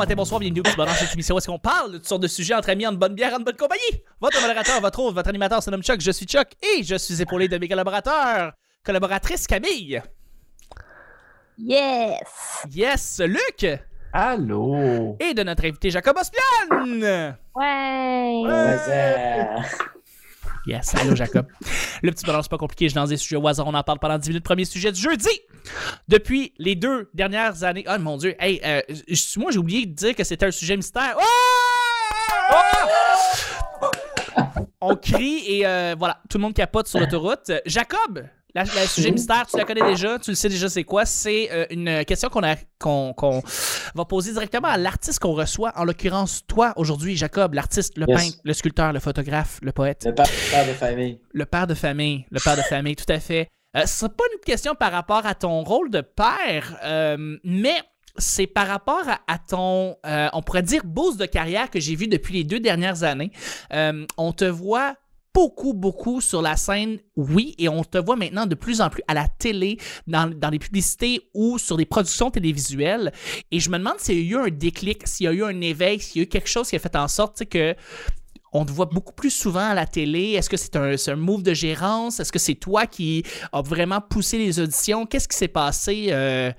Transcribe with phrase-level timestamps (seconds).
[0.00, 2.22] matin, bonsoir, bienvenue au petit bonheur, cette émission où est-ce qu'on parle de toutes sortes
[2.22, 4.02] de sujets entre amis, en bonne bière, en bonne compagnie.
[4.18, 7.20] Votre modérateur, votre autre, votre animateur se nomme Chuck, je suis Chuck et je suis
[7.20, 8.52] épaulé de mes collaborateurs.
[8.82, 10.00] Collaboratrice Camille.
[11.58, 12.18] Yes!
[12.72, 13.78] Yes, Luc.
[14.14, 15.18] Allô?
[15.20, 16.88] Et de notre invité Jacob Ospian.
[17.54, 18.42] Ouais!
[18.46, 19.56] Ouais.
[20.66, 21.46] Yes, allô Jacob.
[22.02, 23.98] Le petit bonheur, c'est pas compliqué, je lance des sujets au hasard, on en parle
[23.98, 24.44] pendant 10 minutes.
[24.44, 25.28] Premier sujet du jeudi.
[26.08, 27.84] Depuis les deux dernières années.
[27.88, 28.80] Oh mon dieu, hey, euh,
[29.36, 31.16] moi j'ai oublié de dire que c'était un sujet mystère.
[31.18, 32.56] Oh!
[34.82, 37.52] On crie et euh, voilà, tout le monde capote sur l'autoroute.
[37.66, 38.24] Jacob,
[38.54, 41.04] la- le sujet mystère, tu la connais déjà, tu le sais déjà c'est quoi.
[41.06, 43.42] C'est euh, une question qu'on
[43.94, 48.16] va poser directement à l'artiste qu'on reçoit, en l'occurrence toi aujourd'hui, Jacob, l'artiste, le Yes.
[48.24, 50.04] peintre, le sculpteur, le photographe, le poète.
[50.06, 51.20] Le père, père de famille.
[51.32, 53.48] Le père de famille, le père de famille, tout à fait.
[53.76, 57.76] Euh, ce n'est pas une question par rapport à ton rôle de père, euh, mais
[58.18, 61.94] c'est par rapport à, à ton, euh, on pourrait dire, boost de carrière que j'ai
[61.94, 63.30] vu depuis les deux dernières années.
[64.18, 64.94] On te voit
[65.32, 69.02] beaucoup, beaucoup sur la scène, oui, et on te voit maintenant de plus en plus
[69.08, 73.12] à la télé, dans, dans les publicités ou sur des productions télévisuelles.
[73.50, 75.60] Et je me demande s'il y a eu un déclic, s'il y a eu un
[75.60, 77.74] éveil, s'il y a eu quelque chose qui a fait en sorte que
[78.52, 80.30] on te voit beaucoup plus souvent à la télé.
[80.32, 82.18] Est-ce que c'est un, un move de gérance?
[82.18, 85.06] Est-ce que c'est toi qui a vraiment poussé les auditions?
[85.06, 86.06] Qu'est-ce qui s'est passé?
[86.10, 86.50] euh,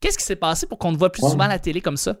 [0.00, 1.30] Qu'est-ce qui s'est passé pour qu'on te voit plus Ouais.
[1.30, 2.16] souvent à la télé comme ça?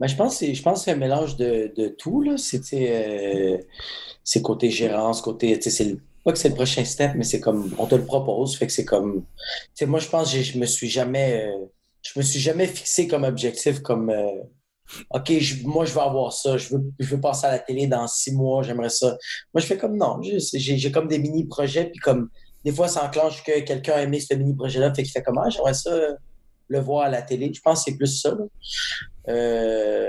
[0.00, 2.36] Ben, je pense que c'est, c'est un mélange de, de tout.
[2.38, 3.58] C'était, euh,
[4.24, 7.86] c'est côté gérance, côté, c'est pas que c'est le prochain step, mais c'est comme, on
[7.86, 9.24] te le propose, fait que c'est comme,
[9.82, 11.66] moi, je pense que je me suis jamais, euh,
[12.02, 14.42] je me suis jamais fixé comme objectif, comme, euh,
[15.10, 15.32] OK,
[15.64, 18.32] moi, je veux avoir ça, je veux, je veux passer à la télé dans six
[18.32, 19.16] mois, j'aimerais ça.
[19.54, 22.28] Moi, je fais comme, non, j'ai, comme des mini-projets, puis comme,
[22.64, 25.74] des fois, ça enclenche que quelqu'un a aimé ce mini-projet-là, fait qu'il fait comment, j'aimerais
[25.74, 25.90] ça
[26.70, 27.52] le voir à la télé.
[27.52, 28.36] Je pense que c'est plus ça.
[29.30, 30.06] Euh,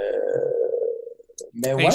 [1.53, 1.89] Mais Ben, ouais,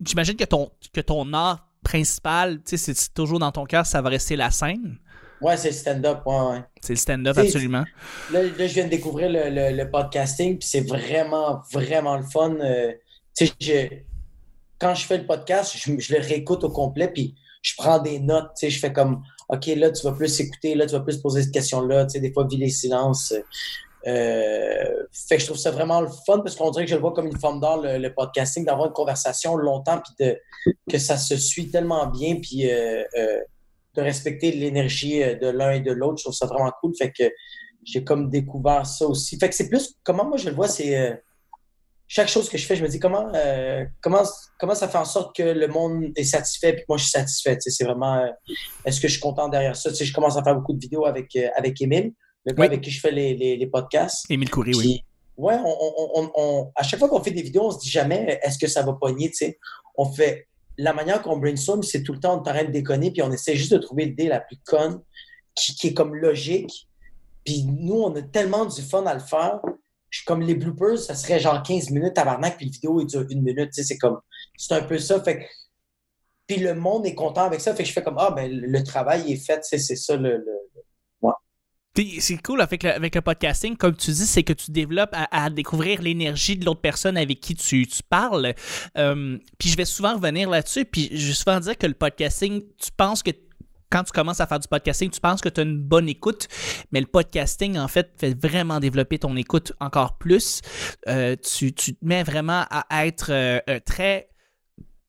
[0.00, 4.00] j'imagine, que ton, que ton art principal, tu sais, c'est toujours dans ton cœur, ça
[4.00, 4.98] va rester la scène.
[5.40, 6.60] ouais, c'est le stand-up, ouais, ouais.
[6.80, 7.84] C'est le stand-up, absolument.
[8.32, 12.22] Là, là, je viens de découvrir le, le- le podcasting, puis c'est vraiment, vraiment le
[12.24, 12.54] fun.
[12.60, 12.92] Euh,
[13.36, 13.96] tu sais, je-
[14.78, 18.18] quand je fais le podcast, je, je le réécoute au complet, puis je prends des
[18.18, 18.50] notes.
[18.58, 21.18] Tu sais, je fais comme, OK, là, tu vas plus écouter, là, tu vas plus
[21.18, 22.04] poser cette question-là.
[22.06, 23.34] Tu sais, des fois, vis les silences.
[24.06, 27.00] Euh, fait que je trouve ça vraiment le fun parce qu'on dirait que je le
[27.00, 30.38] vois comme une forme d'art, le, podcasting, d'avoir une conversation longtemps, puis de,
[30.90, 33.38] que ça se suit tellement bien, puis euh, euh,
[33.94, 36.18] de respecter l'énergie euh, de l'un et de l'autre.
[36.18, 36.92] Je trouve ça vraiment cool.
[36.96, 37.24] Fait que
[37.84, 39.38] j'ai comme découvert ça aussi.
[39.38, 41.14] Fait que c'est plus, comment moi je le vois, c'est euh,
[42.06, 44.22] chaque chose que je fais, je me dis comment, euh, comment,
[44.58, 47.56] comment ça fait en sorte que le monde est satisfait puis moi je suis satisfait.
[47.60, 48.24] C'est vraiment,
[48.84, 49.90] est-ce que je suis content derrière ça?
[49.90, 52.12] Tu sais, je commence à faire beaucoup de vidéos avec, avec Émile,
[52.44, 52.66] le gars Oui.
[52.66, 54.30] avec qui je fais les, les, les podcasts.
[54.30, 54.82] Émile Coury, oui.
[54.82, 55.04] Puis,
[55.38, 55.76] ouais, on,
[56.14, 58.66] on, on, à chaque fois qu'on fait des vidéos, on se dit jamais est-ce que
[58.66, 59.58] ça va pogner, tu sais?
[59.96, 60.46] On fait
[60.76, 63.22] la manière qu'on brainstorm, c'est tout le temps on est en train de déconner, puis
[63.22, 65.00] on essaie juste de trouver l'idée la plus conne,
[65.54, 66.88] qui, qui est comme logique.
[67.44, 69.60] Puis nous, on a tellement du fun à le faire.
[70.26, 73.42] Comme les bloopers, ça serait genre 15 minutes tabarnak, puis la vidéo, il dure une
[73.42, 74.18] minute, tu sais, c'est comme,
[74.56, 75.20] c'est un peu ça.
[75.22, 75.44] Fait que-
[76.46, 78.82] puis le monde est content avec ça, fait que je fais comme, ah, ben, le,
[78.84, 80.58] travail est fait, c'est ça le- le,
[81.96, 86.56] C'est cool avec le, podcasting, comme tu dis, c'est que tu développes à, découvrir l'énergie
[86.56, 88.52] de l'autre personne avec qui tu, parles.
[88.98, 92.62] Euh, puis je vais souvent revenir là-dessus, puis je vais souvent dire que le podcasting,
[92.78, 93.30] tu penses que
[93.90, 96.48] quand tu commences à faire du podcasting, tu penses que tu as une bonne écoute,
[96.90, 100.62] mais le podcasting, en fait, fait vraiment développer ton écoute encore plus.
[101.06, 104.30] Euh, tu, te mets vraiment à être euh, très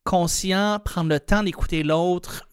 [0.03, 2.44] conscient, prendre le temps d'écouter l'autre,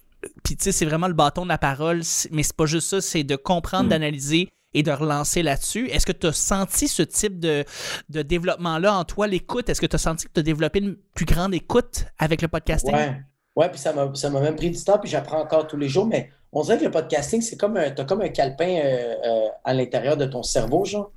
[0.44, 3.00] puis tu sais, c'est vraiment le bâton de la parole, mais c'est pas juste ça,
[3.00, 3.88] c'est de comprendre, Mm.
[3.88, 5.88] d'analyser et de relancer là-dessus.
[5.90, 7.64] Est-ce que tu as senti ce type de,
[8.08, 9.68] de développement-là en toi, l'écoute?
[9.68, 12.48] Est-ce que tu as senti que tu as développé une plus grande écoute avec le
[12.48, 12.94] podcasting?
[12.94, 13.20] Ouais,
[13.56, 16.30] ouais puis ça m'a, même pris du temps, puis j'apprends encore tous les jours, mais
[16.52, 19.74] on dirait que le podcasting, c'est comme un, t'as comme un calepin euh, euh, à
[19.74, 21.10] l'intérieur de ton cerveau, genre.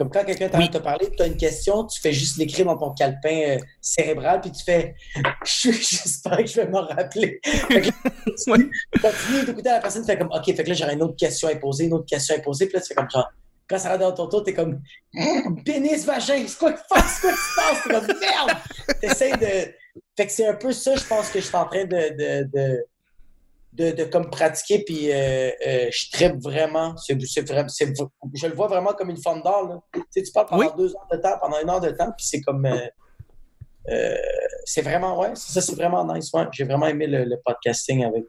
[0.00, 0.66] Comme quand quelqu'un Oui.
[0.70, 3.58] de te parler, tu as une question, tu fais juste l'écrire dans ton calepin euh,
[3.82, 4.94] cérébral, puis tu fais
[5.44, 7.38] Je- J'espère que je vais m'en rappeler.
[7.44, 7.92] Fait que là,
[8.24, 8.58] tu Ouais.
[9.02, 11.16] continues d'écouter à la personne, tu fais comme OK, fait que là, j'aurais une autre
[11.16, 13.30] question à poser, une autre question à poser, puis là, tu fais comme genre.
[13.68, 14.80] Quand ça rentre dans ton tour, t'es comme
[15.14, 17.14] Hum, pénis, vagin, c'est quoi qui se passe?
[17.16, 17.82] C'est quoi qui se passe?
[17.84, 18.58] T'es comme merde!
[19.02, 19.74] T'essayes de.
[20.16, 22.48] Fait que c'est un peu ça, je pense que je suis en train de, de,
[22.52, 22.84] de,
[23.72, 26.96] de, de comme pratiquer, puis euh, euh, je tripe vraiment.
[26.96, 27.92] C'est, c'est vraiment c'est-
[28.34, 29.62] je le vois vraiment comme une forme d'art.
[29.68, 29.80] Là.
[29.94, 30.68] Tu, sais, tu parles pendant Oui.
[30.76, 32.66] deux heures de temps, pendant une heure de temps, puis c'est comme.
[32.66, 32.78] euh,
[33.88, 34.16] euh,
[34.64, 36.32] c'est vraiment, ouais, ça, c'est vraiment nice.
[36.32, 36.44] Ouais.
[36.52, 38.26] J'ai vraiment aimé le, le podcasting avec.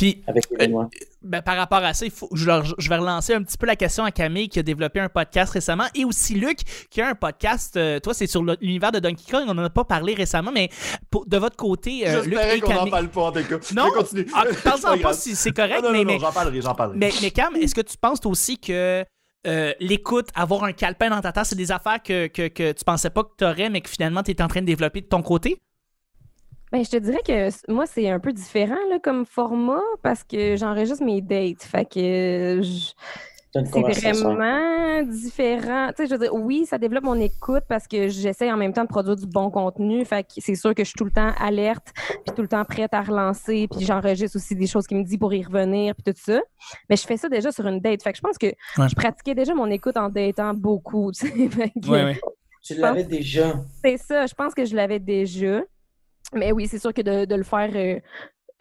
[0.00, 0.84] Puis, euh,
[1.22, 3.66] ben, par rapport à ça, il faut, je, leur- je vais relancer un petit peu
[3.66, 6.58] la question à Camille qui a développé un podcast récemment et aussi Luc
[6.88, 7.76] qui a un podcast.
[7.76, 9.44] euh, toi, c'est sur l'univers de Donkey Kong.
[9.46, 10.70] On n'en a pas parlé récemment, mais
[11.10, 12.90] pour- de votre côté, euh, Luc et qu'on en Camille.
[12.90, 13.56] parle pas, en tout cas.
[13.74, 14.26] Non, Mais continue.
[14.34, 16.98] Ah, Parle-en pas si c'est correct, non, mais, non, non, mais, j'en parlerai, j'en parlerai.
[16.98, 19.04] mais, mais Cam, est-ce que tu penses toi aussi que
[19.46, 22.84] euh, l'écoute, avoir un calepin dans ta tête, c'est des affaires que, que, que tu
[22.84, 25.06] pensais pas que tu aurais, mais que finalement tu es en train de développer de
[25.06, 25.58] ton côté?
[26.72, 30.56] Ben, je te dirais que moi, c'est un peu différent là, comme format parce que
[30.56, 31.62] j'enregistre mes dates.
[31.62, 31.98] Fait que
[32.58, 32.92] euh, je-
[33.52, 33.80] C'est
[34.12, 35.88] vraiment différent.
[35.88, 38.72] Tu sais, je veux dire, oui, ça développe mon écoute parce que j'essaie en même
[38.72, 40.04] temps de produire du bon contenu.
[40.04, 41.88] Fait que c'est sûr que je suis tout le temps alerte,
[42.24, 45.18] puis tout le temps prête à relancer, puis j'enregistre aussi des choses qui me dit
[45.18, 46.40] pour y revenir, puis tout ça.
[46.88, 48.04] Mais je fais ça déjà sur une date.
[48.04, 48.46] Fait que je pense que
[48.78, 48.88] Ouais.
[48.88, 51.10] je pratiquais déjà mon écoute en datant beaucoup.
[51.10, 51.48] tu sais.
[51.50, 52.14] Fait que-
[52.62, 53.54] Tu l'avais déjà.
[53.84, 55.62] c'est ça, je pense que je l'avais déjà.
[56.34, 57.98] Mais oui, c'est sûr que de, de le faire euh,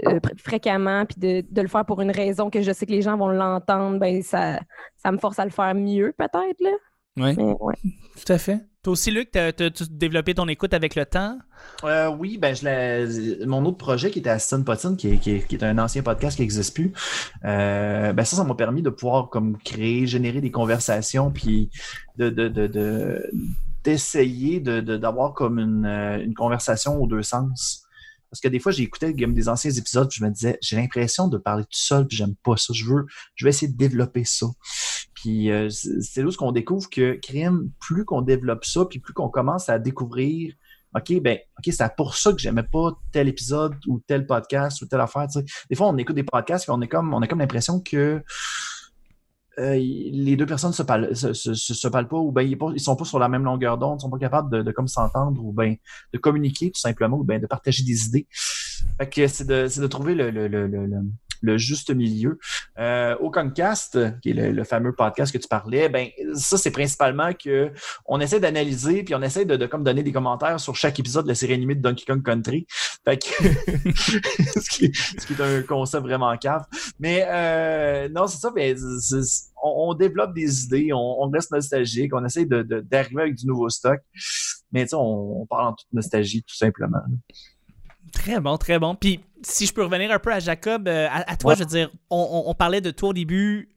[0.08, 3.02] euh, fréquemment, puis de, de le faire pour une raison que je sais que les
[3.02, 4.60] gens vont l'entendre, ben ça,
[4.98, 6.60] ça me force à le faire mieux, peut-être.
[6.62, 6.72] là.
[7.18, 7.76] Oui, Mais ouais.
[8.26, 8.60] tout à fait.
[8.82, 11.38] Toi aussi, Luc, t'as as, développé ton écoute avec le temps?
[11.84, 15.46] Euh, oui, ben je mon autre projet qui était Aston Potine, qui est, qui, est,
[15.46, 16.94] qui est un ancien podcast qui n'existe plus,
[17.44, 21.70] euh, ben ça, ça m'a permis de pouvoir comme créer, générer des conversations, puis
[22.16, 23.30] de, de, de, de-
[23.90, 27.84] d'essayer de, d'avoir comme une, euh, une conversation aux deux sens.
[28.30, 31.40] Parce que des fois, j'écoutais des anciens épisodes, puis je me disais, j'ai l'impression de
[31.40, 32.74] parler tout seul, puis j'aime pas ça.
[32.74, 34.46] Je veux, je vais essayer de développer ça.
[35.16, 39.14] Puis euh, c'est là où qu'on découvre que crime, plus qu'on développe ça, puis plus
[39.14, 40.54] qu'on commence à découvrir
[40.96, 44.88] OK, ben, OK, c'est pour ça que j'aimais pas tel épisode ou tel podcast ou
[44.88, 45.28] telle affaire.
[45.70, 48.24] Des fois, on écoute des podcasts et on est comme, on a comme l'impression que
[49.60, 52.96] euh, les deux personnes se parlent, se, se, se- parlent pas ou ben ils, sont
[52.96, 55.76] pas sur la même longueur d'onde, sont pas capables de, comme s'entendre ou ben
[56.14, 58.28] de communiquer tout simplement ou ben de partager des idées.
[58.98, 60.88] Fait que c'est de, de trouver le, le, le, le,
[61.42, 62.40] le- juste milieu.
[62.78, 67.34] Euh, au Concast, qui est le, fameux podcast que tu parlais, ben ça c'est principalement
[67.34, 67.72] que
[68.06, 71.36] on essaie d'analyser puis on essaie de, donner des commentaires sur chaque épisode de la
[71.36, 72.68] série animée de Donkey Kong Country.
[73.06, 73.28] Fait que
[73.96, 76.66] ce, qui, est un concept vraiment cave.
[77.00, 78.52] Mais euh, non, c'est ça.
[78.56, 78.76] Mais
[79.62, 84.00] on, développe des idées, on, reste nostalgique, on essaie d'arriver avec du nouveau stock.
[84.72, 87.00] Mais tu sais, on, on parle en toute nostalgie tout simplement.
[88.12, 88.96] Très bon, très bon.
[88.96, 91.56] Puis, si je peux revenir un peu à Jacob, euh, à, à toi, Ouais.
[91.56, 93.70] je veux dire, on, on- on parlait de toi au début.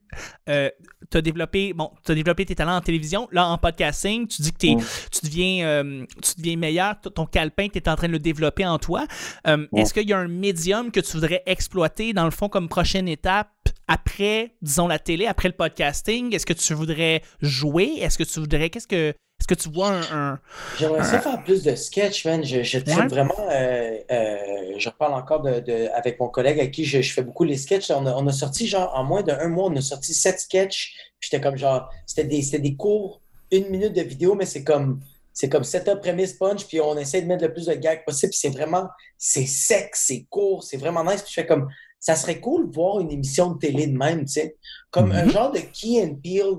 [0.50, 0.68] Euh,
[1.10, 3.28] tu as développé, bon, t'as développé tes talents en télévision.
[3.32, 4.82] Là, en podcasting, tu dis que Ouais.
[5.10, 7.00] tu, deviens, euh, tu deviens meilleur.
[7.00, 9.06] Ton calepin, tu es en train de le développer en toi.
[9.46, 9.80] Euh, Ouais.
[9.82, 13.08] Est-ce qu'il y a un médium que tu voudrais exploiter, dans le fond, comme prochaine
[13.08, 13.48] étape
[13.88, 16.34] après, disons, la télé, après le podcasting?
[16.34, 17.94] Est-ce que tu voudrais jouer?
[18.00, 18.68] Est-ce que tu voudrais.
[18.68, 19.14] Qu'est-ce que.
[19.42, 20.02] Est-ce que tu vois un.
[20.34, 20.38] un-
[20.78, 22.44] J'aimerais ça faire plus de sketch, man.
[22.44, 23.06] Je, je Ouais.
[23.08, 23.34] vraiment.
[23.50, 24.36] euh, euh,
[24.78, 27.56] je reparle encore de, de- avec mon collègue avec qui je, je fais beaucoup les
[27.56, 27.90] sketchs.
[27.90, 30.94] On a, on a sorti, genre, en moins d'un mois, on a sorti sept sketchs.
[31.18, 35.00] Puis J'étais comme, genre, c'était des, des cours, une minute de vidéo, mais c'est comme,
[35.32, 38.30] c'est comme setup, prémisse, punch, puis on essaie de mettre le plus de gags possible.
[38.30, 38.86] Puis c'est vraiment,
[39.18, 41.22] c'est sec, c'est court, c'est vraiment nice.
[41.22, 41.68] Puis je fais comme,
[41.98, 44.56] ça serait cool de voir une émission de télé de même, tu sais.
[44.92, 45.30] Comme un Mhm.
[45.32, 46.58] genre de Key and Peele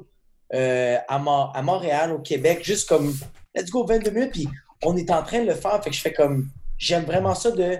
[0.54, 3.16] euh, à, Mo- à Montréal, au Québec, juste comme
[3.56, 4.48] let's go 22 minutes, puis
[4.84, 5.82] on est en train de le faire.
[5.84, 7.78] Fait que je fais comme j'aime vraiment ça de.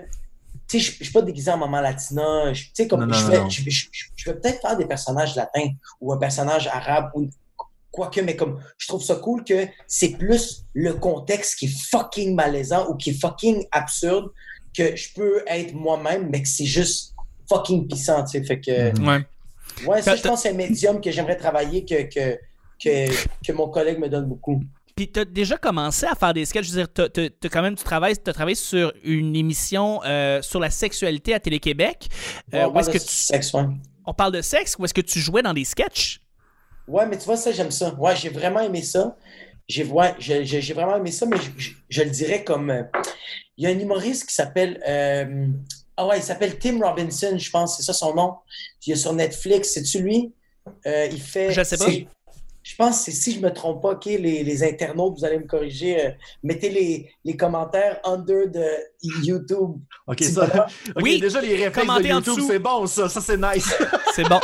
[0.68, 2.52] Tu sais, je suis pas déguisé en maman latina.
[2.52, 5.68] Tu sais, comme je, vais peut-être faire des personnages latins
[6.00, 7.28] ou un personnage arabe ou
[7.90, 12.34] quoique, mais comme je trouve ça cool que c'est plus le contexte qui est fucking
[12.34, 14.30] malaisant ou qui est fucking absurde
[14.76, 17.14] que je peux être moi-même, mais que c'est juste
[17.48, 18.44] fucking puissant, tu sais.
[18.44, 18.98] Fait que.
[19.06, 19.24] Ouais.
[19.86, 22.38] Ouais, ça, je pense que c'est un médium que j'aimerais travailler, que, que,
[22.84, 24.60] que, que mon collègue me donne beaucoup.
[24.96, 26.66] Puis t'as déjà commencé à faire des sketchs.
[26.66, 30.40] Je veux dire, t'as, t'as- quand même, tu travailles, t'as travaillé sur une émission euh,
[30.42, 32.08] sur la sexualité à Télé-Québec.
[32.54, 33.64] Euh, Ouais, on où est-ce parle que de tu, sexe, ouais.
[34.06, 36.20] on parle de sexe ou est-ce que tu jouais dans des sketchs?
[36.86, 37.92] Ouais, mais tu vois, ça, j'aime ça.
[37.94, 39.16] Ouais, j'ai vraiment aimé ça.
[39.66, 42.70] J'ai ouais, j'ai- vraiment aimé ça, mais je, je- je le dirais comme.
[42.70, 42.82] euh,
[43.56, 44.80] Il y a un humoriste qui s'appelle.
[44.86, 45.46] euh,
[45.96, 48.34] ah ouais, il s'appelle Tim Robinson, je pense, c'est ça son nom.
[48.86, 50.32] Il est sur Netflix, c'est-tu lui?
[50.86, 51.50] Il fait.
[51.50, 51.86] Je sais pas.
[51.86, 52.06] c'est-
[52.64, 55.46] Je pense que si je me trompe pas, OK, les, les internautes, vous allez me
[55.46, 56.06] corriger.
[56.06, 56.10] euh,
[56.42, 58.64] mettez les, les commentaires under de
[59.22, 59.76] YouTube.
[60.06, 60.66] OK, ça.
[60.96, 62.48] Oui, déjà les réflexes de commentez en YouTube, dessous.
[62.48, 63.70] c'est bon ça, ça c'est nice.
[64.14, 64.40] C'est bon.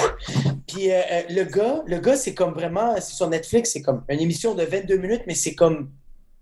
[0.66, 4.04] Puis euh, euh, le gars, le gars, c'est comme vraiment, c'est sur Netflix, c'est comme
[4.08, 5.90] une émission de 22 minutes, mais c'est comme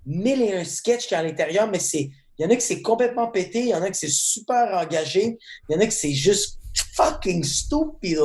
[0.06, 2.10] mille et un sketchs qui est à l'intérieur, mais c'est.
[2.38, 4.68] Il y en a que c'est complètement pété, il y en a que c'est super
[4.72, 5.36] engagé,
[5.68, 6.60] il y en a que c'est juste
[6.94, 8.18] fucking stupide.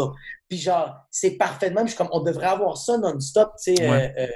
[0.54, 1.86] Puis genre, c'est parfait de même.
[1.88, 4.14] Je suis comme, on devrait avoir ça non-stop, tu sais, Ouais.
[4.20, 4.28] euh, euh,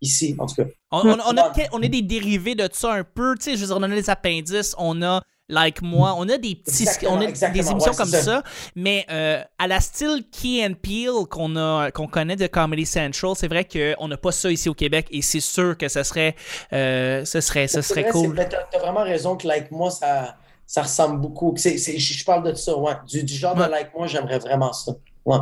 [0.00, 0.64] ici, en tout cas.
[0.90, 3.36] On, on- on a, on est des dérivés de ça un peu.
[3.36, 6.16] Tu sais, je veux dire, on a les appendices, on a like moi.
[6.18, 8.42] On a des petits, Exactement, on a des émissions Ouais, comme ça,
[8.74, 13.34] mais euh, à la style Key and Peel qu'on a, qu'on connaît de Comedy Central,
[13.36, 16.34] c'est vrai qu'on n'a pas ça ici au Québec et c'est sûr que ça serait,
[16.72, 18.34] ce serait, ce serait cool.
[18.34, 20.34] T'as vraiment raison que Like Moi, ça,
[20.66, 21.54] ça ressemble beaucoup.
[21.56, 22.94] Je je parle de ça, ouais.
[23.06, 23.66] Du, du genre Ouais.
[23.66, 24.92] de Like Moi, j'aimerais vraiment ça.
[25.26, 25.38] Ouais.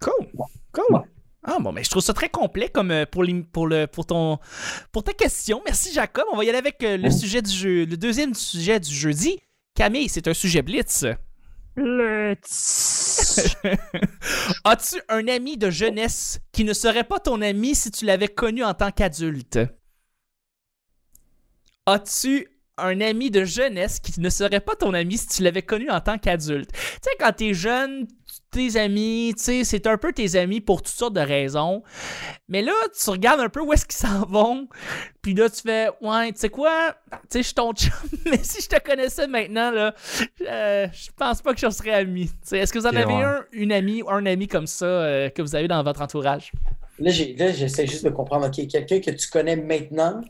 [0.00, 0.26] Cool.
[0.72, 0.84] Cool.
[0.90, 1.00] Ouais.
[1.44, 4.04] Ah bon, mais je trouve ça très complet comme euh, pour, l'im- pour, le, pour,
[4.04, 4.38] ton,
[4.92, 5.62] pour ta question.
[5.64, 6.24] Merci Jacob.
[6.32, 9.38] On va y aller avec euh, le sujet du jeu, le deuxième sujet du jeudi.
[9.74, 11.06] Camille, c'est un sujet blitz.
[11.76, 12.34] Le
[14.64, 18.64] As-tu un ami de jeunesse qui ne serait pas ton ami si tu l'avais connu
[18.64, 19.60] en tant qu'adulte?
[21.86, 25.88] As-tu un ami de jeunesse qui ne serait pas ton ami si tu l'avais connu
[25.90, 26.70] en tant qu'adulte?
[26.72, 28.06] Tu sais, quand t'es jeune,
[28.50, 31.82] tes amis, tu sais, c'est un peu tes amis pour toutes sortes de raisons.
[32.48, 34.68] Mais là, tu regardes un peu où est-ce qu'ils s'en vont.
[35.22, 36.94] Puis là, tu fais, ouais, tu sais quoi?
[37.10, 37.92] Tu sais, je suis ton chum,
[38.30, 39.94] mais si je te connaissais maintenant, là,
[40.46, 42.26] euh, je pense pas que je serais ami.
[42.28, 43.22] Tu sais, Est-ce que vous en avez ouais.
[43.22, 46.52] un, une amie ou un ami comme ça euh, que vous avez dans votre entourage?
[46.98, 48.46] Là, j'essaie juste de comprendre.
[48.46, 50.20] OK, quelqu'un que tu connais maintenant,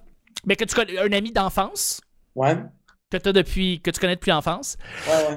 [0.44, 2.00] Mais que tu connais un ami d'enfance?
[2.34, 2.56] Ouais.
[3.10, 4.76] Que t'as depuis que tu connais depuis l'enfance,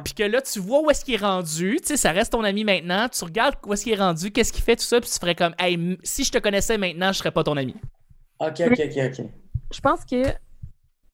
[0.03, 2.43] puis que là tu vois où est-ce qu'il est rendu, tu sais ça reste ton
[2.43, 5.09] ami maintenant, tu regardes où est-ce qu'il est rendu, qu'est-ce qu'il fait tout ça, puis
[5.09, 7.75] tu ferais comme hey si je te connaissais maintenant, je serais pas ton ami.
[8.39, 9.25] OK, OK, OK, OK.
[9.73, 10.23] Je pense que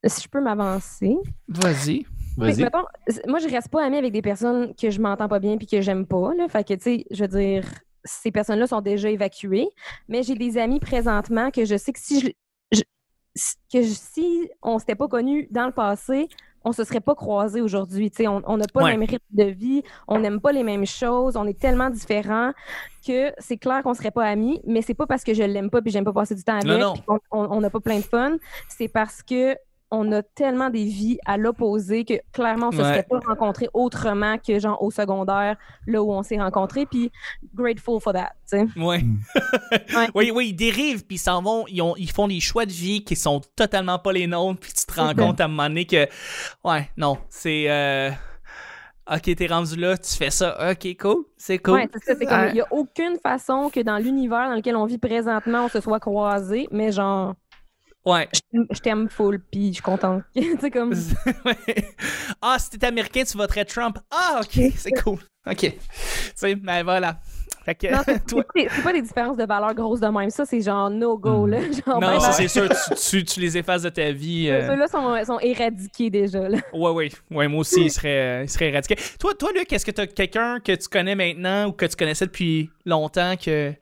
[0.06, 1.16] si je peux m'avancer.
[1.48, 2.06] Vas-y.
[2.38, 2.62] Mais, Vas-y.
[2.64, 2.84] mettons,
[3.28, 5.82] moi, je reste pas amie avec des personnes que je m'entends pas bien puis que
[5.82, 6.34] j'aime pas.
[6.38, 6.48] Là.
[6.48, 7.66] Fait que, tu sais, je veux dire,
[8.04, 9.68] ces personnes-là sont déjà évacuées.
[10.08, 12.28] Mais j'ai des amis présentement que je sais que si je,
[12.72, 12.82] je-
[13.74, 16.30] que je- si on s'était pas connus dans le passé,
[16.68, 18.12] on se serait pas croisés aujourd'hui.
[18.12, 18.92] Tu sais, on n'a pas Ouais.
[18.94, 22.52] le même rythme de vie, on n'aime pas les mêmes choses, on est tellement différents
[23.06, 24.60] que c'est clair qu'on serait pas amis.
[24.66, 26.66] Mais c'est pas parce que je l'aime pas puis j'aime pas passer du temps avec,
[26.68, 28.36] Non, puis on n'a pas plein de fun.
[28.68, 29.56] C'est parce que
[29.90, 32.84] on a tellement des vies à l'opposé que clairement, on se Ouais.
[32.84, 36.86] serait pas rencontrés autrement que genre au secondaire, là où on s'est rencontrés.
[36.86, 37.12] Puis
[37.56, 38.32] grateful for that.
[38.50, 38.66] tu sais.
[38.80, 39.04] Ouais.
[39.96, 40.08] Ouais.
[40.16, 42.72] oui, oui, ils dérivent puis ils s'en vont, ils, ont, ils font des choix de
[42.72, 45.68] vie qui sont totalement pas les nôtres, puis tu te rends compte à un moment
[45.70, 46.08] donné que
[46.64, 48.10] ouais, non, c'est euh,
[49.10, 50.72] OK, t'es rendu là, tu fais ça.
[50.72, 51.76] OK, cool, c'est cool.
[51.76, 52.14] Ouais, c'est ça.
[52.20, 52.50] C'est comme, Ouais.
[52.50, 55.80] il n'y a aucune façon que dans l'univers dans lequel on vit présentement, on se
[55.80, 57.34] soit croisés, mais genre,
[58.08, 58.28] Ouais.
[58.32, 58.40] je
[58.80, 60.24] t'aime- full, puis je suis contente.
[60.62, 60.94] sais, comme,
[61.46, 61.86] Ouais.
[62.42, 63.98] ah, si t'étais américain, tu voterais Trump.
[64.12, 65.20] Ah, ok, c'est cool.
[65.50, 65.58] Ok.
[65.60, 65.72] Tu
[66.36, 67.20] sais, ben voilà.
[67.68, 68.44] Fait que, non, c'est toi.
[68.56, 70.30] c'est- c'est pas des différences de valeur grosses de même.
[70.30, 71.46] Ça, c'est genre no-go.
[71.46, 71.58] là.
[71.86, 74.48] Genre, Non, ben, ça c'est sûr, tu, tu, tu les effaces de ta vie.
[74.50, 76.48] euh, Ceux-là sont, sont éradiqués déjà.
[76.48, 76.60] Là.
[76.74, 77.10] Ouais, ouais.
[77.30, 78.96] Ouais, moi aussi, il serait, il serait éradiqué.
[79.20, 82.26] Toi, toi Luc, est-ce que t'as quelqu'un que tu connais maintenant ou que tu connaissais
[82.26, 83.74] depuis longtemps que,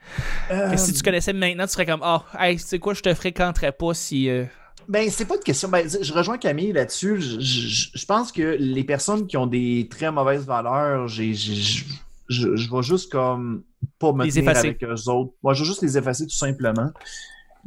[0.49, 3.13] que si tu connaissais maintenant, tu serais comme, ah, hey, tu sais quoi, je te
[3.13, 4.29] fréquenterais pas si.
[4.29, 4.45] euh,
[4.87, 5.69] Ben, c'est pas de question.
[5.69, 7.21] Ben, je rejoins Camille là-dessus.
[7.21, 11.53] Je, je- je pense que les personnes qui ont des très mauvaises valeurs, j'ai, j'ai-
[11.55, 11.83] je,
[12.29, 13.63] je, je vais juste comme
[13.99, 14.67] pas me Les tenir effacer.
[14.69, 15.33] avec eux autres.
[15.43, 16.91] Moi, je vais juste les effacer tout simplement.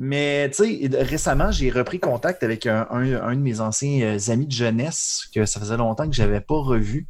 [0.00, 4.32] Mais, tu sais, récemment, j'ai repris contact avec un, un- un de mes anciens euh,
[4.32, 7.08] amis de jeunesse que ça faisait longtemps que j'avais pas revu.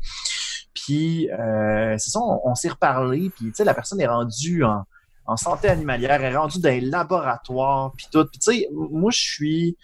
[0.75, 3.31] Puis, euh, c'est ça, on, on s'est reparlé.
[3.37, 4.85] Puis, tu sais, la personne est rendue en,
[5.27, 8.25] en santé animalière, elle est rendue dans un laboratoire, puis tout.
[8.25, 9.77] Puis, tu sais, moi, je suis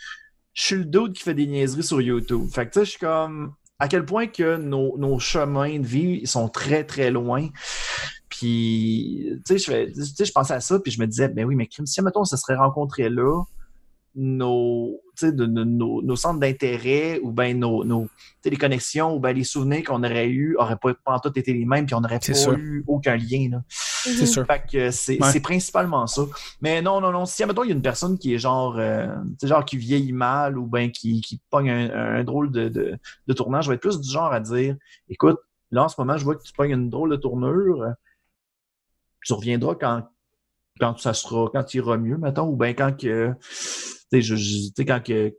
[0.54, 2.46] je suis le dude qui fait des niaiseries sur YouTube.
[2.54, 5.84] Fait que tu sais, je suis comme à quel point que nos, nos chemins de
[5.84, 7.48] vie ils sont très très loin.
[8.38, 11.86] Puis tu sais, je pensais à ça puis je me disais ben oui, mais crime,
[11.86, 13.42] si mettons on se serait rencontrés là,
[14.16, 18.08] nos tu sais, de, de- nos, nos centres d'intérêt ou ben nos, nos tu
[18.44, 21.32] sais, les connexions ou ben les souvenirs qu'on aurait eu auraient pas, pas en tout
[21.36, 22.54] été les mêmes puis on n'aurait pas sûr.
[22.54, 23.62] eu aucun lien là.
[23.68, 24.44] C'est sûr.
[24.46, 25.30] Fait que c'est Ouais.
[25.32, 26.22] c'est principalement ça.
[26.60, 27.24] Mais non, non, non.
[27.26, 29.76] Si, admettons, il y a une personne qui est genre, euh, tu sais, genre qui
[29.78, 33.70] vieillit mal ou ben qui, qui pogne un, un drôle de, de, de tournant, je
[33.70, 34.76] vais être plus du genre à dire
[35.08, 35.38] écoute,
[35.70, 37.94] là en ce moment, je vois que tu pognes une drôle de tournure.
[39.24, 40.08] Tu reviendras quand,
[40.80, 43.32] quand ça sera, quand tu iras mieux, mettons, ou bien quand que.
[44.12, 45.34] Tu sais, quand que.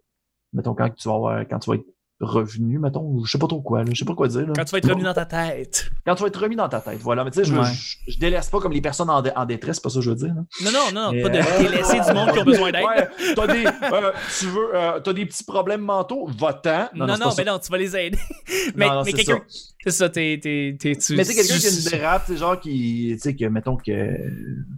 [0.54, 1.86] Mettons, quand que tu vas avoir, quand tu vas être
[2.22, 4.42] revenu, mettons, ou je sais pas trop quoi, là, je sais pas quoi dire.
[4.48, 4.54] là.
[4.56, 5.90] Quand tu vas être revenu dans ta tête.
[6.06, 7.24] Quand tu vas être remis dans ta tête, voilà.
[7.26, 7.66] Mais tu sais, je, Ouais.
[7.66, 10.02] je, je délaisse pas comme les personnes en, dé- en détresse, c'est pas ça que
[10.02, 10.34] je veux dire.
[10.34, 10.42] là.
[10.64, 12.84] Non, non, non, pas de euh, délaisser du monde qui ont besoin d'aide.
[12.86, 16.88] Ouais, t'as des, euh, tu veux, euh, t'as des petits problèmes mentaux, va-t'en.
[16.96, 17.34] Non, non, c'est ça.
[17.38, 18.18] mais non, tu vas les aider.
[18.76, 19.42] mais Non, non, mais c'est quelqu'un.
[19.48, 19.60] ça.
[19.88, 20.40] C'est ça, t'es.
[20.42, 23.20] t'es, t'es- tu, Mais tu sais, quelqu'un qui a une dérape, sais, genre qui, tu
[23.20, 23.84] sais, que, mettons que,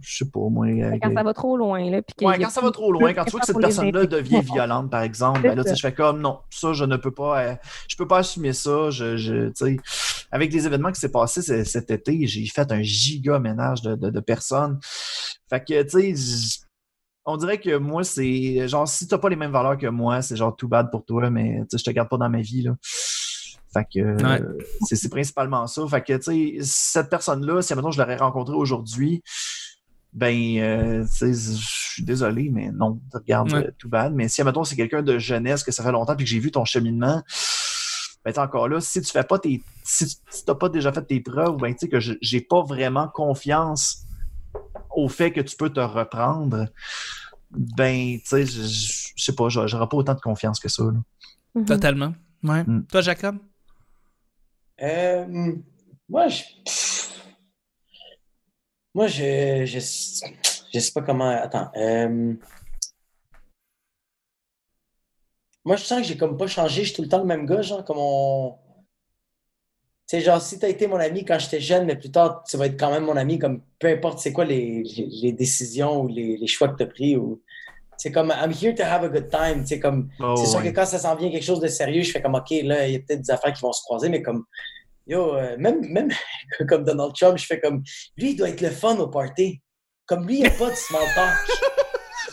[0.02, 0.66] je sais pas, moi.
[0.66, 1.88] euh, Quand que- ça va trop loin.
[1.90, 4.04] Là, puis Ouais, a quand ça va trop loin, quand tu vois que cette personne-là
[4.06, 6.84] devient violente, par exemple, ben là, tu sais, C'est je fais comme non, ça, je
[6.84, 7.27] ne peux pas,
[7.88, 8.90] je peux pas assumer ça.
[8.90, 9.50] Je,
[10.30, 14.10] avec les événements qui s'est passé cet été, j'ai fait un giga ménage de, de,
[14.10, 14.78] de personnes.
[15.48, 16.58] Fait que, tu sais,
[17.24, 20.36] on dirait que moi, c'est genre, si t'as pas les mêmes valeurs que moi, c'est
[20.36, 22.62] genre tout bad pour toi, mais tu sais, je te garde pas dans ma vie,
[22.62, 22.74] là.
[23.72, 24.40] Fait que Ouais.
[24.40, 24.58] euh,
[24.90, 25.86] c'est principalement ça.
[25.88, 29.22] Fait que, tu sais, cette personne-là, si, maintenant je l'aurais rencontrée aujourd'hui,
[30.14, 31.58] ben, euh, tu sais, je
[31.98, 33.66] suis désolé, mais non, regarde, Ouais.
[33.66, 34.12] euh, tout bad.
[34.14, 36.50] Mais si, admettons, c'est quelqu'un de jeunesse, que ça fait longtemps, puis que j'ai vu
[36.50, 37.22] ton cheminement,
[38.24, 41.02] ben, t'es encore là, si tu fais pas tes, si tu t'as pas déjà fait
[41.04, 44.04] tes preuves, ben, tu sais, que j'ai pas vraiment confiance
[44.94, 46.66] au fait que tu peux te reprendre,
[47.50, 51.00] ben, tu sais, je- sais pas, j'aurais j'aurais pas autant de confiance que ça, là.
[51.54, 51.64] Mhm.
[51.64, 52.14] Totalement.
[52.42, 52.62] Ouais.
[52.64, 52.84] Mm.
[52.90, 53.36] Toi, Jacob?
[54.82, 55.54] Euh,
[56.08, 56.42] moi, je.
[58.94, 59.78] Moi, je, je.
[60.74, 61.28] Je sais pas comment.
[61.30, 61.70] Attends.
[61.76, 62.34] euh,
[65.64, 66.82] Moi, je sens que j'ai comme pas changé.
[66.82, 68.56] Je suis tout le temps le même gars, genre, comme on.
[70.08, 72.56] Tu sais, genre, si t'as été mon ami quand j'étais jeune, mais plus tard, tu
[72.56, 76.00] vas être quand même mon ami, comme peu importe c'est quoi les, les, les décisions
[76.02, 77.14] ou les, les choix que t'as pris.
[77.16, 77.42] Ou...
[77.98, 79.66] C'est comme, I'm here to have a good time.
[79.66, 80.08] Sais, comme.
[80.20, 80.70] Oh, C'est sûr ouais.
[80.70, 82.92] que quand ça s'en vient quelque chose de sérieux, je fais comme, OK, là, il
[82.94, 84.46] y a peut-être des affaires qui vont se croiser, mais comme,
[85.06, 86.08] yo, euh, même, même
[86.68, 87.82] comme Donald Trump, je fais comme,
[88.16, 89.60] lui, il doit être le fun au party.
[90.08, 91.36] Comme lui, il n'y a pas de small talk.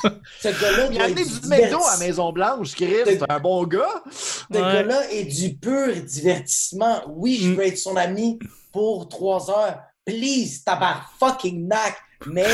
[0.39, 4.03] Ce gars-là Il a amené du McDo à Maison-Blanche, Chris, c'est un bon gars.
[4.11, 4.59] Ce Ouais.
[4.61, 7.01] gars-là est du pur divertissement.
[7.09, 7.55] Oui, je Mm.
[7.55, 8.39] peux être son ami
[8.71, 9.79] pour trois heures.
[10.05, 11.95] Please, tabar fucking nack.
[12.27, 12.45] Mais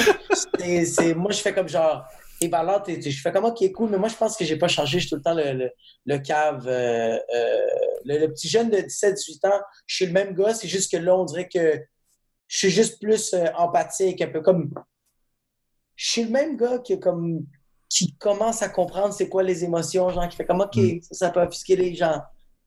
[0.86, 2.04] c'est, moi, je fais comme genre,
[2.50, 4.68] valeurs, t'es- t'es- je fais comme, ok, cool, mais moi, je pense que j'ai pas
[4.68, 4.98] changé.
[5.00, 5.70] Je suis tout le temps le, le,
[6.06, 7.58] le cave, euh, euh,
[8.06, 9.60] le, le petit jeune de 17-18 ans.
[9.86, 11.80] Je suis le même gars, c'est juste que là, on dirait que
[12.48, 14.72] je suis juste plus euh, empathique, un peu comme.
[16.04, 17.46] Je suis le même gars qui, comme,
[17.88, 21.02] qui commence à comprendre c'est quoi les émotions, genre, qui fait comme, OK, Mm.
[21.04, 22.20] ça, ça peut offusquer les gens.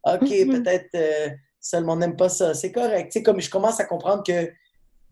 [0.06, 0.62] OK, Mhm.
[0.62, 2.54] peut-être euh, monde n'aime pas ça.
[2.54, 3.10] C'est correct.
[3.10, 4.46] Tu sais, comme je commence à comprendre que,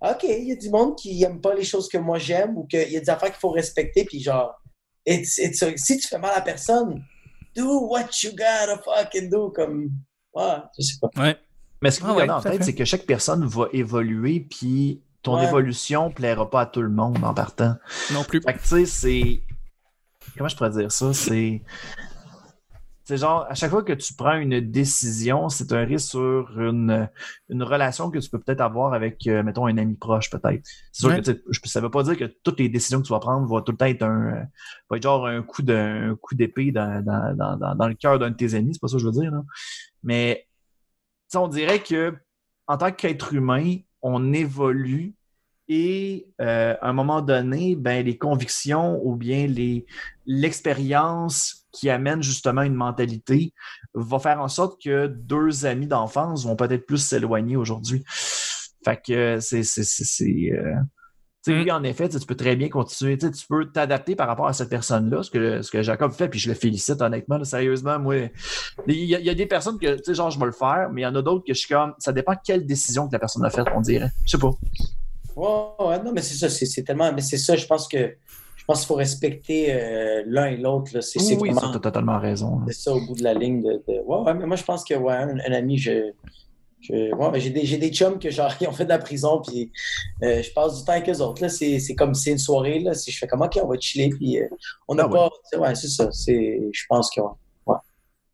[0.03, 2.65] OK, il y a du monde qui n'aime pas les choses que moi j'aime ou
[2.65, 4.55] qu'il y a des affaires qu'il faut respecter, puis genre,
[5.07, 7.03] it's- it's- si tu fais mal à personne,
[7.57, 9.91] do what you gotta fucking do, comme,
[10.35, 11.11] ouais, je sais pas.
[11.21, 11.37] Ouais.
[11.81, 12.63] Mais ce faut Ah ouais, en tête, fait.
[12.65, 15.45] c'est que chaque personne va évoluer, puis ton Ouais.
[15.47, 17.77] évolution plaira pas à tout le monde en partant.
[18.13, 18.41] Non plus.
[18.43, 19.43] Fait que, tu sais, c'est.
[20.37, 21.13] Comment je pourrais dire ça?
[21.15, 21.63] C'est.
[23.05, 27.09] C'est genre, à chaque fois que tu prends une décision, c'est un risque sur une,
[27.49, 30.65] une relation que tu peux peut-être avoir avec, euh, mettons, un ami proche, peut-être.
[30.93, 31.17] C'est sûr Ouais.
[31.21, 33.19] que tu sais, je- ça veut pas dire que toutes les décisions que tu vas
[33.19, 34.47] prendre vont tout le temps être un,
[34.89, 37.95] va être genre un coup d'un un coup d'épée dans, dans, dans, dans, dans le
[37.95, 39.43] cœur d'un de tes amis, c'est pas ça que je veux dire, là.
[40.05, 40.53] Mais, tu
[41.31, 42.15] sais, on dirait que,
[42.69, 45.17] en tant qu'être humain, on évolue
[45.75, 49.47] et euh, à un moment donné, ben, les convictions ou bien
[50.27, 53.55] l'expérience qui amène justement une mentalité
[53.95, 58.05] va faire en sorte que deux amis d'enfance vont peut-être plus s'éloigner aujourd'hui.
[58.85, 60.75] Fait que c'est euh,
[61.45, 61.63] tu sais, Mm.
[61.63, 63.17] oui, en effet, tu peux très bien continuer.
[63.17, 66.39] Tu peux t'adapter par rapport à cette personne-là, ce que, ce que Jacob fait, puis
[66.39, 67.39] je le félicite honnêtement.
[67.39, 68.17] là, sérieusement, moi,
[68.87, 70.53] il y, a, il y a des personnes que, tu sais, genre, je vais le
[70.53, 73.09] faire, mais il y en a d'autres que je suis comme, ça dépend quelle décision
[73.09, 74.11] que la personne a faite, on dirait.
[74.27, 74.51] Je sais pas.
[75.37, 77.13] Ouais, ouais, non, mais c'est ça, c'est c'est tellement.
[77.13, 78.17] Mais c'est ça, je pense que
[78.57, 80.91] je pense qu'il faut respecter euh, l'un et l'autre.
[80.95, 81.01] là.
[81.03, 82.61] C'est c'est oui, ça, vraiment t'as totalement raison.
[82.69, 83.63] c'est ça au bout de la ligne.
[83.63, 86.13] De, de- Ouais, ouais, mais moi je pense que ouais, un, un ami, je.
[86.81, 88.99] je- ouais, mais j'ai des, j'ai des chums que genre ils ont fait de la
[88.99, 89.71] prison, puis
[90.23, 91.43] euh, je passe du temps avec eux autres.
[91.43, 91.49] là.
[91.49, 92.95] C'est c'est comme c'est une soirée, là.
[92.95, 94.47] Si je fais comme ok, on va chiller, puis euh,
[94.89, 95.13] on n'a Ah ouais.
[95.13, 95.29] pas.
[95.31, 96.11] tu sais, Ouais, c'est ça.
[96.13, 97.77] c'est- Je pense que ouais.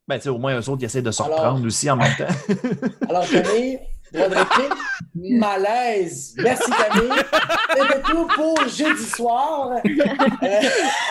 [0.07, 2.11] Ben, tu sais, au moins, eux autres, ils essaient de se reprendre aussi en même
[2.17, 2.25] temps.
[3.09, 4.73] Alors, Camille, droit réplique,
[5.15, 6.35] malaise.
[6.37, 7.11] Merci, Camille.
[7.77, 9.71] C'était tout pour jeudi soir.
[9.85, 10.61] Euh,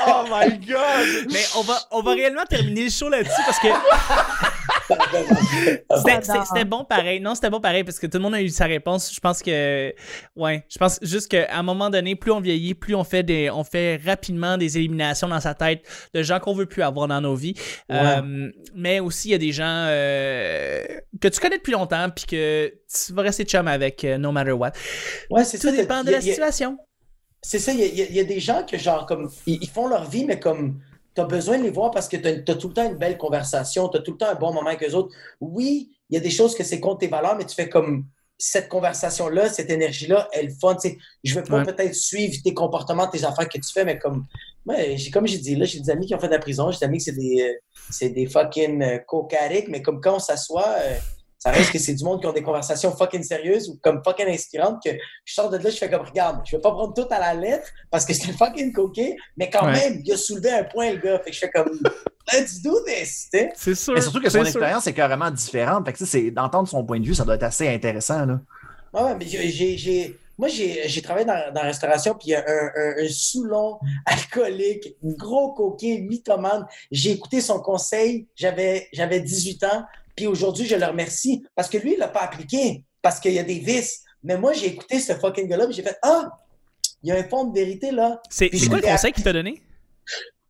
[0.07, 1.27] oh my god!
[1.31, 3.69] Mais on va, on va réellement terminer le show là-dessus parce que
[6.45, 7.21] c'était- bon pareil.
[7.21, 9.13] Non, c'était bon pareil parce que tout le monde a eu sa réponse.
[9.15, 9.95] Je pense que,
[10.37, 13.51] ouais, je pense juste qu'à un moment donné, plus on vieillit, plus on fait des,
[13.51, 15.83] on fait rapidement des éliminations dans sa tête
[16.15, 17.55] de gens qu'on veut plus avoir dans nos vies.
[17.91, 20.85] Euh, mais aussi, il y a des gens euh,
[21.21, 24.53] que tu connais depuis longtemps puis que tu vas rester chum avec euh, no matter
[24.53, 24.73] what.
[25.31, 25.77] ouais, c'est Tout ça.
[25.77, 26.79] dépend de Il y a- la a- situation.
[27.41, 30.09] C'est ça, il y, a- y des gens que, genre, comme, ils, ils font leur
[30.11, 30.81] vie, mais comme,
[31.19, 33.19] tu as besoin de les voir parce que tu as, tout le temps une belle
[33.19, 35.15] conversation, tu as tout le temps un bon moment avec eux autres.
[35.41, 38.07] Oui, il y a des choses que c'est contre tes valeurs, mais tu fais comme,
[38.39, 40.77] cette conversation-là, cette énergie-là, elle est fun.
[41.25, 41.65] Je veux pas Ouais.
[41.65, 44.27] peut-être suivre tes comportements, tes affaires que tu fais, mais comme,
[44.65, 46.71] ouais, j'ai, comme j'ai dit, là, j'ai des amis qui ont fait de la prison,
[46.71, 47.53] j'ai des amis que c'est des, euh,
[47.91, 49.01] c'est des fucking euh,
[49.69, 50.99] mais comme quand on s'assoit, euh,
[51.39, 54.27] ça reste que c'est du monde qui ont des conversations fucking sérieuses ou comme fucking
[54.29, 54.91] inspirantes que
[55.25, 57.35] je sors de là, je fais comme, regarde, je vais pas prendre tout à la
[57.35, 59.73] lettre parce que c'était fucking coquet, mais quand Ouais.
[59.73, 61.19] même, il a soulevé un point, le gars.
[61.21, 61.79] Fait que je fais comme,
[62.33, 63.53] let's do this, tu sais.
[63.55, 63.95] C'est sûr.
[63.95, 64.47] Mais surtout que son sûr.
[64.47, 65.87] expérience est carrément différente.
[65.87, 68.41] Fait que, c'est d'entendre son point de vue, ça doit être assez intéressant, là.
[68.93, 72.35] Ouais, ouais, mais j'ai- moi, j'ai, j'ai travaillé dans, dans la restauration, puis il y
[72.37, 76.67] a un, un, un Soulon alcoolique, gros coquet, mythomane.
[76.91, 79.85] J'ai écouté son conseil, j'avais, j'avais 18 ans,
[80.19, 83.39] Puis aujourd'hui, je le remercie parce que lui, il l'a pas appliqué parce qu'il y
[83.39, 84.03] a des vices.
[84.25, 86.29] Mais moi, j'ai écouté ce fucking gars-là, j'ai fait Ah,
[87.05, 88.21] il y a un fond de vérité là.
[88.29, 89.63] C'est quoi le conseil qu'il t'a donné?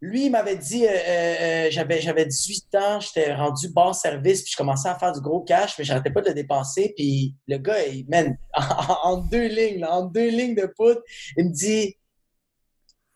[0.00, 4.52] Lui, il m'avait dit, euh, euh, j'avais, j'avais 18 ans, j'étais rendu bon service, puis
[4.52, 6.94] je commençais à faire du gros cash, mais j'arrêtais pas de le dépenser.
[6.96, 11.02] Puis le gars, il, man, en, en deux lignes, là, en deux lignes de poudre,
[11.36, 11.94] il me dit,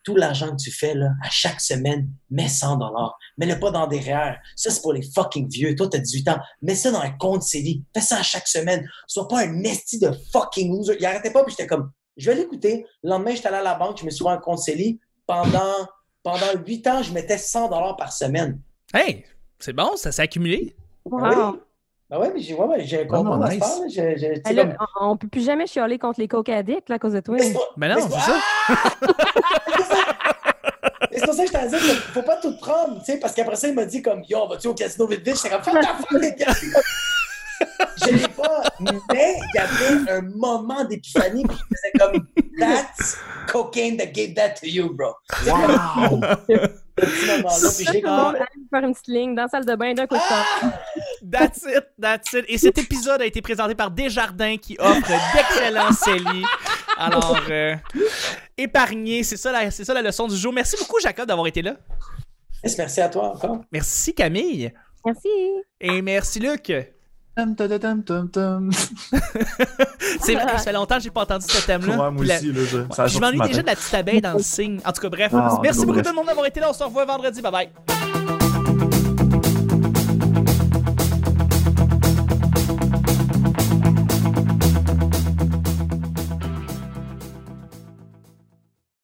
[0.02, 3.16] tout l'argent que tu fais, là, à chaque semaine, mets 100 dollars.
[3.38, 4.36] Mets-le pas dans des REER.
[4.56, 5.74] Ça, c'est pour les fucking vieux.
[5.74, 6.38] Toi, t'as 18 ans.
[6.60, 7.84] Mets ça dans un compte CELI.
[7.94, 8.88] Fais ça à chaque semaine.
[9.06, 10.96] Sois pas un esti de fucking loser.
[10.98, 12.86] Il arrêtait pas, puis j'étais comme, je vais l'écouter.
[13.02, 15.00] Le lendemain, j'étais allé à la banque, je me suis ouvert un compte CELI.
[15.26, 15.88] Pendant,
[16.22, 18.60] pendant 8 ans, je mettais 100 dollars par semaine.
[18.92, 19.24] Hey,
[19.58, 20.74] c'est bon, ça s'est accumulé.
[21.04, 21.52] Wow.
[21.52, 21.58] Oui?
[22.12, 23.64] Ben ouais, mais j'ai ouais, ouais, j'ai un compte non, dans nice.
[23.88, 26.90] tu sais, Ah, là, comme- on, on peut plus jamais chialer contre les coke addicts
[26.90, 27.38] là, à cause de toi.
[27.78, 28.34] Mais non, c'est ça.
[31.10, 33.32] C'est pour ça que je t'ai dit qu'il faut pas tout prendre, tu sais, parce
[33.34, 35.36] qu'après ça, il m'a dit comme, yo, vas-tu au casino vite vite?
[35.36, 36.78] J'étais comme, fuck ta fucking casino!
[38.04, 42.26] Je l'ai pas, mais il y avait un moment d'épiphanie, puis je faisais comme,
[42.58, 43.18] that's
[43.50, 45.14] cocaine that gave that to you, bro.
[45.46, 46.20] Wow!
[46.98, 48.36] Ce petit moment-là, puis je l'ai comme,
[48.70, 50.76] faire une petite ligne dans la salle de bain d'un coup de temps.
[51.30, 52.44] That's it, that's it.
[52.48, 56.42] Et cet épisode a été présenté par Desjardins qui offre d'excellents CELI.
[56.98, 57.76] Alors, euh,
[58.58, 60.52] épargner, c'est ça, la, c'est ça la leçon du jour.
[60.52, 61.76] Merci beaucoup, Jacob, d'avoir été là.
[62.76, 63.60] Merci à toi encore.
[63.70, 64.72] Merci, Camille.
[65.04, 65.28] Merci.
[65.80, 66.70] Et merci, Luc.
[70.20, 71.96] C'est vrai, ça fait longtemps que j'ai pas entendu ce thème-là.
[71.96, 74.80] Ouais, moi la- aussi, là, je, m'ennuie déjà de la petite abeille dans le signe.
[74.84, 75.32] En tout cas, bref.
[75.34, 75.86] Ah, merci bref.
[75.86, 76.68] beaucoup tout le monde d'avoir été là.
[76.70, 77.40] On se revoit vendredi.
[77.40, 77.70] Bye bye.